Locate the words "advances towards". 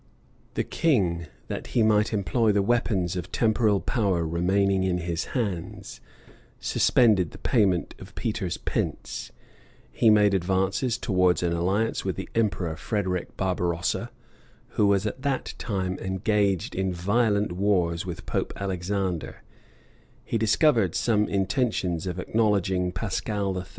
10.33-11.43